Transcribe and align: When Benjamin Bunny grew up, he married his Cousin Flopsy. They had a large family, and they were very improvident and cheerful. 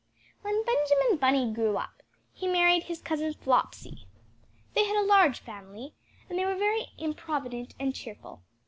When 0.41 0.65
Benjamin 0.65 1.17
Bunny 1.17 1.53
grew 1.53 1.77
up, 1.77 2.01
he 2.33 2.47
married 2.47 2.85
his 2.85 2.99
Cousin 3.03 3.35
Flopsy. 3.35 4.07
They 4.73 4.85
had 4.85 4.97
a 4.99 5.05
large 5.05 5.41
family, 5.41 5.93
and 6.27 6.39
they 6.39 6.45
were 6.47 6.55
very 6.55 6.87
improvident 6.97 7.75
and 7.79 7.93
cheerful. 7.93 8.41